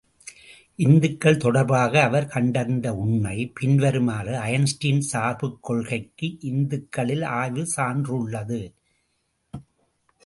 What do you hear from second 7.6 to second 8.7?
சான்று உள்ளது.